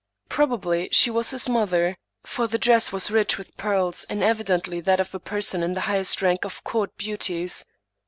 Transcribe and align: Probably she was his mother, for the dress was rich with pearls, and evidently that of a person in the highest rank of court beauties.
Probably 0.29 0.89
she 0.91 1.11
was 1.11 1.29
his 1.29 1.47
mother, 1.47 1.95
for 2.23 2.47
the 2.47 2.57
dress 2.57 2.91
was 2.91 3.11
rich 3.11 3.37
with 3.37 3.55
pearls, 3.55 4.03
and 4.09 4.23
evidently 4.23 4.79
that 4.79 4.99
of 4.99 5.13
a 5.13 5.19
person 5.19 5.61
in 5.61 5.75
the 5.75 5.81
highest 5.81 6.23
rank 6.23 6.43
of 6.43 6.63
court 6.63 6.97
beauties. 6.97 7.65